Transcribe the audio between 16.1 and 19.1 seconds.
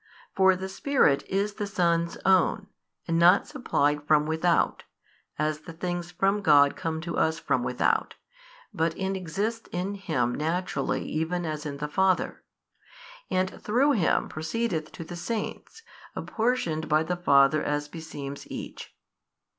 apportioned by the Father as beseems each.